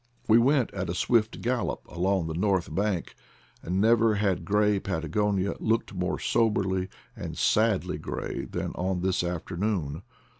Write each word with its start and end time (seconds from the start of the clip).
We 0.27 0.39
went 0.39 0.73
at 0.73 0.89
a 0.89 0.95
swift 0.95 1.41
gallop 1.43 1.81
along 1.87 2.25
the 2.25 2.33
north 2.33 2.73
bank, 2.73 3.13
and 3.61 3.79
never 3.79 4.15
had 4.15 4.45
gray 4.45 4.79
Patagonia 4.79 5.53
looked 5.59 5.93
more 5.93 6.17
soberly 6.17 6.89
and 7.15 7.37
sadly 7.37 7.99
gray 7.99 8.45
than 8.45 8.71
on 8.71 9.01
this 9.01 9.23
afternoon. 9.23 10.01